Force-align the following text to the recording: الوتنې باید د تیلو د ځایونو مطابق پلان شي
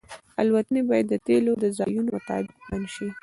الوتنې 0.41 0.81
باید 0.89 1.05
د 1.09 1.15
تیلو 1.27 1.53
د 1.63 1.65
ځایونو 1.77 2.09
مطابق 2.15 2.55
پلان 2.65 2.83
شي 2.93 3.07